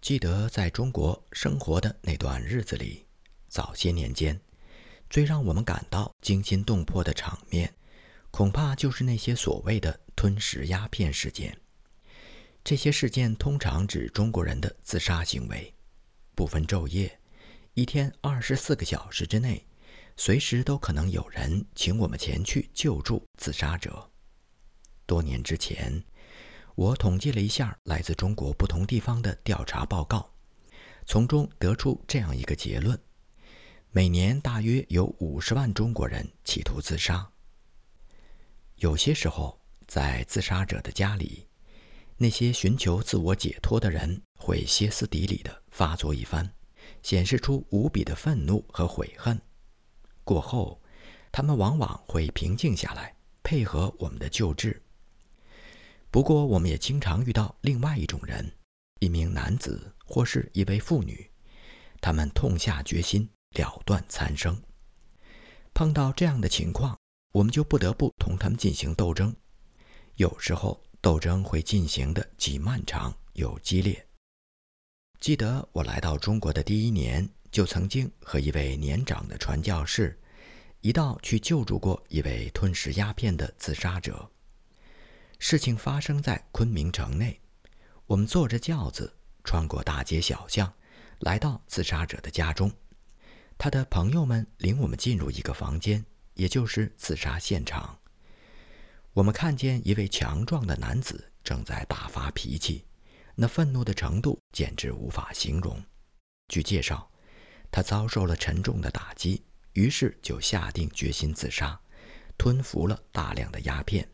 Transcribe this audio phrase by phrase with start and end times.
[0.00, 3.04] 记得在中国生活的那段日子里，
[3.48, 4.40] 早些年间，
[5.10, 7.74] 最让我们感到惊心动魄的场面，
[8.30, 11.54] 恐怕就是那些所谓的吞食鸦片事件。
[12.64, 15.74] 这些事件通常指中国人的自杀行为，
[16.34, 17.20] 不分昼夜，
[17.74, 19.66] 一天二十四个小时之内，
[20.16, 24.10] 随时都可能有人请我们前去救助自杀者。
[25.04, 26.02] 多年之前。
[26.80, 30.32] 我统计了一下来自中国不同地方的调查报告，
[31.04, 32.98] 从中得出这样一个结论：
[33.90, 37.30] 每年大约有五十万中国人企图自杀。
[38.76, 41.46] 有些时候，在自杀者的家里，
[42.16, 46.50] 那些寻求自我解脱的人会歇斯底里地发作一番，
[47.02, 49.38] 显示出无比的愤怒和悔恨。
[50.24, 50.80] 过后，
[51.30, 54.82] 他们往往会平静下来，配合我们的救治。
[56.10, 58.52] 不过，我们也经常遇到另外一种人，
[58.98, 61.30] 一名男子或是一位妇女，
[62.00, 64.60] 他们痛下决心了断残生。
[65.72, 66.98] 碰到这样的情况，
[67.32, 69.34] 我们就不得不同他们进行斗争。
[70.16, 74.04] 有时候，斗争会进行的既漫长又激烈。
[75.20, 80.20] 记得我来到中国的第一年，就曾经和一位年长的传教士
[80.80, 84.28] 一道去救助过一位吞食鸦片的自杀者。
[85.42, 87.40] 事情发生在昆明城内，
[88.04, 90.70] 我们坐着轿子穿过大街小巷，
[91.20, 92.70] 来到自杀者的家中。
[93.56, 97.98] 他的朋友们领我们进入一个房间，也就是自杀现场。
[99.14, 102.84] 我们看见一位强壮的男子正在大发脾气，
[103.34, 105.82] 那愤怒的程度简直无法形容。
[106.48, 107.10] 据介绍，
[107.72, 111.80] 他遭受了沉重的打击，于是就下定决心自杀，
[112.36, 114.06] 吞服了大量的鸦片。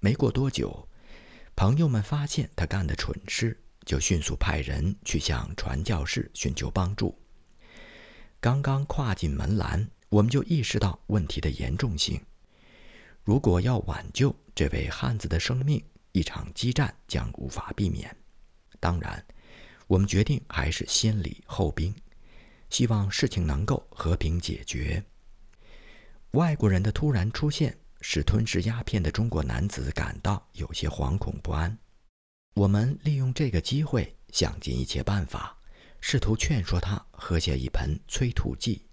[0.00, 0.88] 没过多久，
[1.56, 7.18] 朋友们发现他干的蠢事，就迅速派人去向传教士寻求帮助。
[8.38, 12.20] 刚刚跨进门栏，我们就意识到问题的严重性。
[13.24, 18.16] 如果要挽救这位汉子的生命，一场激战将无法避免。
[18.78, 19.26] 当然，
[19.88, 21.92] 我们决定还是先礼后兵，
[22.70, 25.02] 希望事情能够和平解决。
[26.30, 27.76] 外国人的突然出现。
[28.00, 31.76] 使吞食鸦片的中国男子感到有些惶恐不安。
[32.54, 35.56] 我们利用这个机会，想尽一切办法，
[36.00, 38.84] 试图劝说他喝下一盆催吐剂，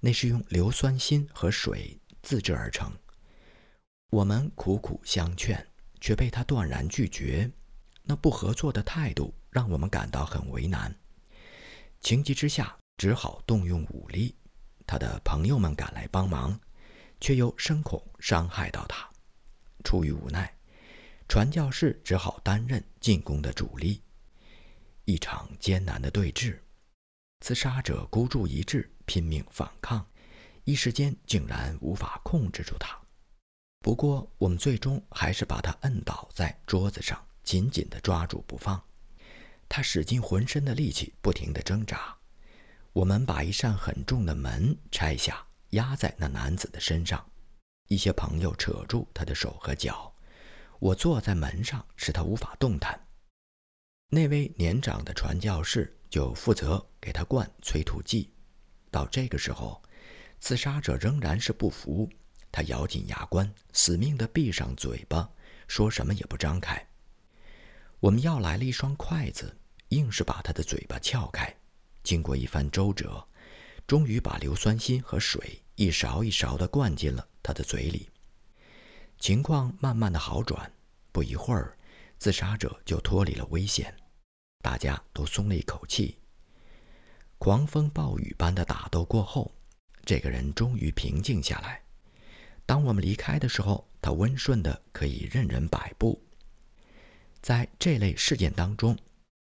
[0.00, 2.92] 那是用硫酸锌和水自制而成。
[4.10, 5.66] 我们苦苦相劝，
[6.00, 7.50] 却被他断然拒绝。
[8.02, 10.94] 那不合作的态度让我们感到很为难。
[12.00, 14.34] 情急之下，只好动用武力。
[14.86, 16.58] 他的朋友们赶来帮忙。
[17.20, 19.08] 却又深恐伤害到他，
[19.84, 20.52] 出于无奈，
[21.28, 24.02] 传教士只好担任进攻的主力。
[25.04, 26.58] 一场艰难的对峙，
[27.40, 30.06] 刺杀者孤注一掷，拼命反抗，
[30.64, 32.98] 一时间竟然无法控制住他。
[33.80, 38.82] 不过，我们最终还是把他摁倒在桌子上，紧紧地抓住不放。
[39.68, 42.14] 他使尽浑身的力气，不停地挣扎。
[42.92, 45.46] 我们把一扇很重的门拆下。
[45.70, 47.24] 压在那男子的身上，
[47.88, 50.10] 一些朋友扯住他的手和脚，
[50.78, 52.98] 我坐在门上，使他无法动弹。
[54.10, 58.32] 那位年长的传教士就负责给他灌催吐剂。
[58.90, 59.82] 到这个时候，
[60.40, 62.08] 自杀者仍然是不服，
[62.50, 65.28] 他咬紧牙关，死命地闭上嘴巴，
[65.66, 66.82] 说什么也不张开。
[68.00, 69.54] 我们要来了一双筷子，
[69.88, 71.54] 硬是把他的嘴巴撬开。
[72.02, 73.22] 经过一番周折。
[73.88, 78.10] 终于把硫酸锌和水一勺一勺地灌进了他的嘴里。
[79.18, 80.70] 情况慢慢的好转，
[81.10, 81.74] 不一会儿，
[82.18, 83.92] 自杀者就脱离了危险，
[84.62, 86.18] 大家都松了一口气。
[87.38, 89.50] 狂风暴雨般的打斗过后，
[90.04, 91.82] 这个人终于平静下来。
[92.66, 96.22] 当我们离开的时候，他温顺的可以任人摆布。
[97.40, 98.94] 在这类事件当中，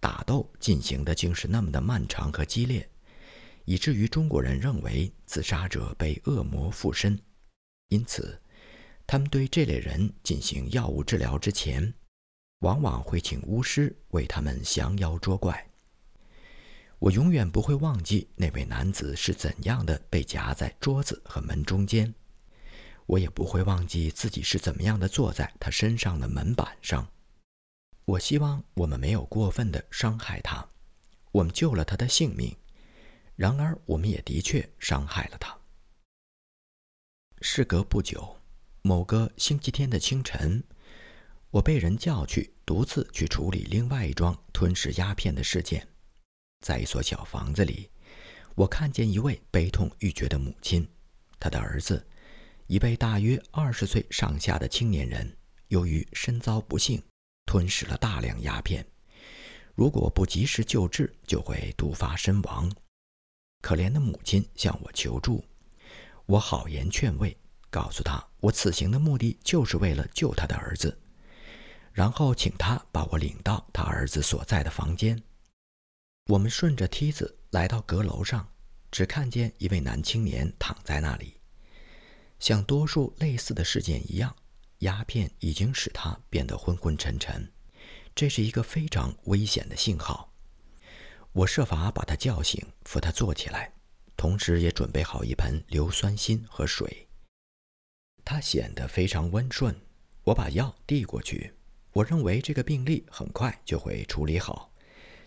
[0.00, 2.88] 打斗进行的竟是那么的漫长和激烈。
[3.64, 7.18] 以至于中国人认为自杀者被恶魔附身，
[7.88, 8.40] 因此，
[9.06, 11.92] 他们对这类人进行药物治疗之前，
[12.60, 15.68] 往往会请巫师为他们降妖捉怪。
[16.98, 22.14] 我永远不会忘记那位男子是怎样的被夹在桌子和门中间，
[23.06, 27.08] 我也不会忘记自己是怎么样的坐在他身上的门板上。
[28.04, 30.68] 我希望我们没有过分的伤害他，
[31.32, 32.56] 我们救了他的性命。
[33.34, 35.56] 然而，我们也的确伤害了他。
[37.40, 38.36] 事隔不久，
[38.82, 40.62] 某个星期天的清晨，
[41.50, 45.88] 我被人叫去独自去处理另外一桩吞食鸦片的事件。
[46.60, 47.90] 在一所小房子里，
[48.54, 50.88] 我看见一位悲痛欲绝的母亲，
[51.40, 52.06] 她的儿子，
[52.68, 55.36] 一位大约二十岁上下的青年人，
[55.68, 57.02] 由于身遭不幸，
[57.44, 58.86] 吞食了大量鸦片，
[59.74, 62.70] 如果不及时救治，就会毒发身亡。
[63.62, 65.42] 可怜的母亲向我求助，
[66.26, 67.34] 我好言劝慰，
[67.70, 70.98] 告诉他我此行的目的就是为了救他的儿子，
[71.92, 75.22] 然后请他把我领到他儿子所在的房间。
[76.26, 78.48] 我们顺着梯子来到阁楼上，
[78.90, 81.34] 只看见一位男青年躺在那里。
[82.40, 84.34] 像多数类似的事件一样，
[84.78, 87.52] 鸦片已经使他变得昏昏沉沉，
[88.12, 90.31] 这是一个非常危险的信号。
[91.32, 93.72] 我设法把他叫醒，扶他坐起来，
[94.16, 97.08] 同时也准备好一盆硫酸锌和水。
[98.24, 99.74] 他显得非常温顺。
[100.24, 101.52] 我把药递过去，
[101.92, 104.70] 我认为这个病例很快就会处理好。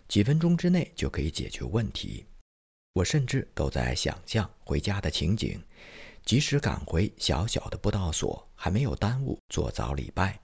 [0.08, 2.26] 几分钟之内就可以解决问题。
[2.94, 5.62] 我甚至都在想象回家的情景，
[6.24, 10.40] 及时赶回小小的布道所，还没有耽误做早礼拜。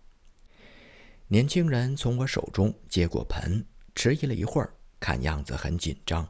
[1.27, 3.65] 年轻人从我手中接过盆，
[3.95, 6.25] 迟疑了一会儿，看样子很紧张，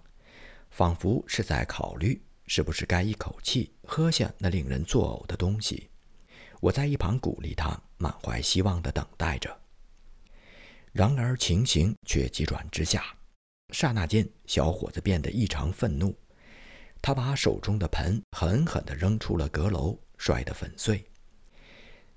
[0.71, 5.89] 仿佛是在考虑是不是该一口气喝下那令人作呕的东西。
[6.62, 9.56] 我在一旁鼓励他，满怀希望地等待着。
[10.94, 13.03] 然而情形却急转直下。
[13.73, 16.15] 刹那间，小伙子变得异常愤怒，
[17.01, 21.06] 他把手中的盆狠狠地扔出了阁楼，摔得粉碎。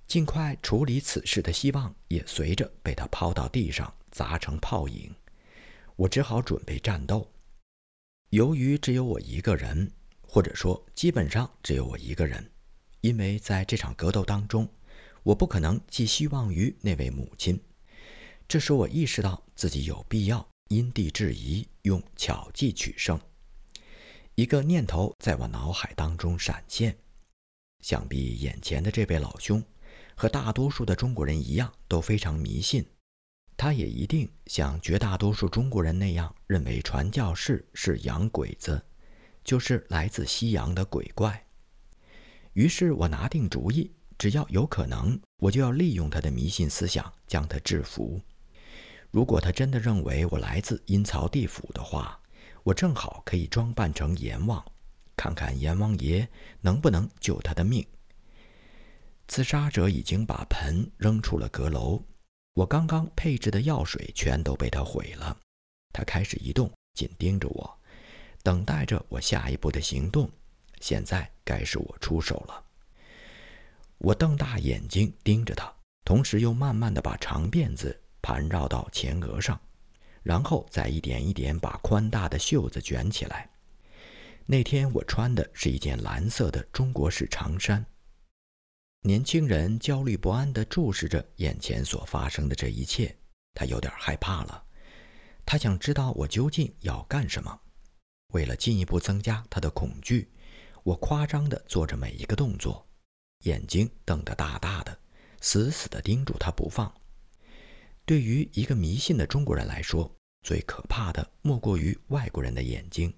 [0.07, 5.15] 尽快处理此事的希望也随着被他抛到地上，砸成泡影。
[5.97, 7.31] 我只好准备战斗。
[8.31, 9.91] 由于只有我一个人，
[10.23, 12.51] 或者说基本上只有我一个人，
[13.01, 14.69] 因为在这场格斗当中，
[15.23, 17.61] 我不可能寄希望于那位母亲。
[18.49, 20.47] 这使我意识到自己有必要。
[20.69, 23.21] 因地制宜，用巧计取胜。
[24.35, 26.97] 一个念头在我脑海当中闪现：
[27.81, 29.63] 想必眼前的这位老兄
[30.17, 32.85] 和大多数的中国人一样，都非常迷信。
[33.57, 38.85] 他也一定像绝大多数中国人那样，认为传教士是洋鬼子，
[39.43, 41.47] 就是来自西洋的鬼怪。
[42.53, 48.21] 于是我拿定主意，只要有可能，我就要利用他的迷信思想，将他制服。
[49.11, 52.21] 如果他真的认为我来自阴曹地府的话，
[52.65, 54.65] 我正好可以装扮成阎王，
[55.17, 56.29] 看看阎王爷
[56.61, 57.87] 能不能救他的命。
[59.29, 62.05] 自杀者已经把盆扔出了阁楼，
[62.55, 65.37] 我刚刚配置的药水全都被他毁了。
[65.93, 67.79] 他开始移动，紧盯着我，
[68.43, 70.31] 等待着我下一步的行动。
[70.81, 72.65] 现在该是我出手了。
[73.99, 75.73] 我瞪大眼睛盯着他，
[76.05, 78.01] 同时又慢慢的把长辫子。
[78.27, 79.61] 盘绕到前额上，
[80.23, 83.51] 然后再一点一点把宽大的袖子卷起来。
[84.47, 87.85] 那天我穿的是一件蓝色的中国式长衫。
[89.07, 93.15] 年轻人焦虑不安地注视着眼前所发生的这一切，
[93.53, 94.65] 他有点害怕了。
[95.45, 97.61] 他想知道我究竟要干什么。
[98.33, 100.33] 为了进一步增加他的恐惧，
[100.83, 102.89] 我夸张地做着每一个动作，
[103.41, 104.99] 眼睛瞪得大大的，
[105.43, 106.91] 死死地盯住他不放。
[108.07, 110.11] 对于一个迷信的中国人来说，
[110.45, 113.13] 最可怕的莫过于外国人的眼睛。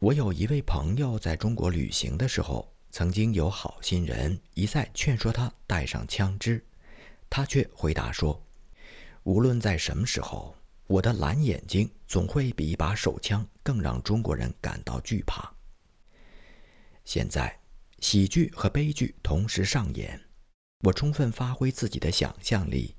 [0.00, 6.62] 我有一位朋友在中国旅行的时候，曾经有好心人一再劝说他带上枪支，
[7.30, 8.40] 他却回答说
[9.24, 10.54] ：“无论在什么时候，
[10.86, 15.50] 我的蓝眼睛总会比一把手枪更让中国人感到惧怕。”
[17.02, 17.58] 现在，
[18.00, 20.20] 喜剧和悲剧同时上演，
[20.84, 22.94] 我充分发挥自己的想象力。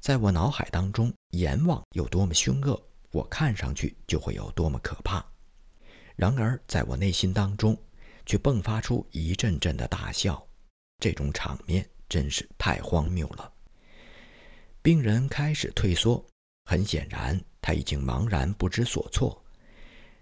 [0.00, 2.78] 在我脑海当中，阎王有多么凶恶，
[3.10, 5.24] 我看上去就会有多么可怕。
[6.14, 7.76] 然而，在我内心当中，
[8.28, 10.46] 却迸发出一阵阵的大笑。
[10.98, 13.50] 这种场面真是太荒谬了。
[14.82, 16.22] 病人开始退缩，
[16.66, 19.42] 很显然他已经茫然不知所措，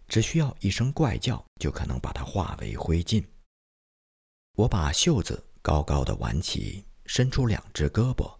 [0.06, 3.24] 只需要一声怪叫，就可能把他化为灰烬。
[4.54, 8.32] 我把袖子高高的挽起，伸出两只胳膊。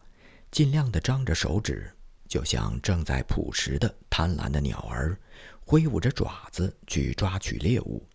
[0.53, 1.93] 尽量的张着手指，
[2.29, 5.19] 就像正在捕食的贪婪的鸟儿，
[5.61, 8.07] 挥舞着爪子去抓取猎物。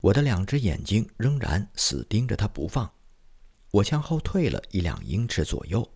[0.00, 2.90] 我的两只眼睛仍然死盯着他不放。
[3.70, 5.88] 我向后退了一两英尺左右，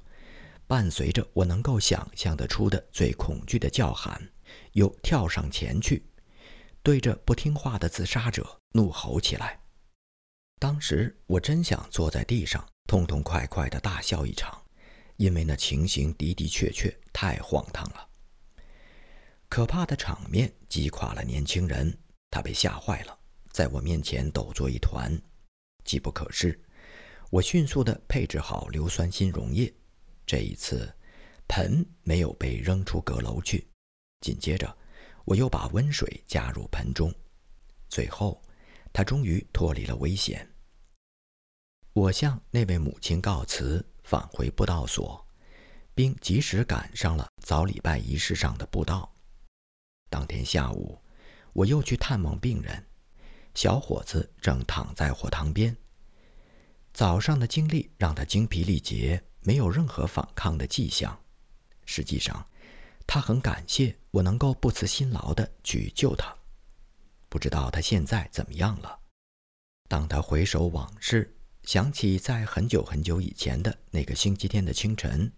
[0.66, 4.30] 伴随着我能够想象得出的最恐惧的叫喊，
[4.72, 6.06] 又跳上前去，
[6.82, 9.60] 对着不听话的自杀者怒吼起来。
[10.58, 14.60] 当时我真想坐在地上，痛痛快快的大笑一场。
[15.16, 18.08] 因为那情形的的确确太荒唐了。
[19.48, 21.96] 可怕的场面击垮了年轻人，
[22.30, 23.16] 他被吓坏了，
[23.54, 25.16] 在我面前抖作一团。
[25.84, 26.60] 机不可失，
[27.30, 29.72] 我迅速地配置好硫酸锌溶液。
[30.26, 30.92] 这一次，
[31.46, 33.64] 盆没有被扔出阁楼去。
[34.22, 34.76] 紧接着，
[35.24, 37.14] 我又把温水加入盆中。
[37.88, 38.42] 最后，
[38.92, 40.50] 他终于脱离了危险。
[41.92, 45.24] 我向那位母亲告辞，返回布道所，
[45.94, 49.14] 并及时赶上了早礼拜仪式上的布道。
[50.10, 51.00] 当天下午，
[51.52, 52.84] 我又去探望病人。
[53.54, 55.76] 小伙子正躺在火塘边。
[56.92, 61.18] 早上的经历让他精疲力竭，没有任何反抗的迹象。
[61.86, 62.46] 实际上，
[63.06, 66.34] 他很感谢我能够不辞辛劳地去救他。
[67.28, 69.00] 不知道他现在怎么样了。
[69.88, 75.32] 当他回首往事，想起在很久很久以前的那个星期天的清晨，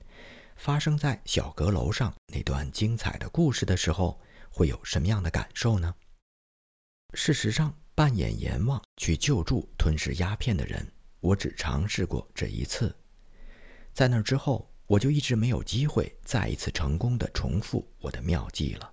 [0.57, 4.21] 发生在小阁楼上那段精彩的故事的时候，
[4.51, 5.95] 会有什么样的感受呢？
[7.15, 10.87] 事实上，扮演阎王去救助吞噬鸦片的人，
[11.19, 12.95] 我只尝试过这一次。
[13.95, 18.93] 在那之后，我就一直没有机会再一次成功的重复我的妙计了。